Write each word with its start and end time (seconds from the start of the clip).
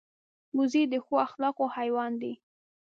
وزې 0.57 0.83
د 0.91 0.95
ښو 1.05 1.15
اخلاقو 1.27 1.65
حیوان 1.75 2.11
دی 2.21 2.33